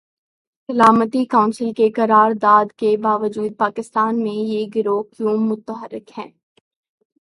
[0.69, 6.29] سلامتی کونسل کی قرارداد کے باجود پاکستان میں یہ گروہ کیوں متحرک ہیں؟